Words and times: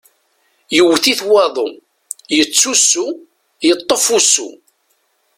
Yewwet-it 0.75 1.21
waḍu, 1.31 1.67
yettusu, 2.37 3.05
yeṭṭef 3.67 4.05
ussu. 4.17 4.49